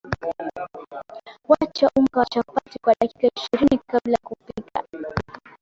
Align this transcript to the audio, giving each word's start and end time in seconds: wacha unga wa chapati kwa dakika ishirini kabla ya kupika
wacha 1.49 1.89
unga 1.95 2.19
wa 2.19 2.25
chapati 2.25 2.79
kwa 2.79 2.93
dakika 3.01 3.29
ishirini 3.37 3.79
kabla 3.87 4.11
ya 4.11 4.19
kupika 4.23 4.83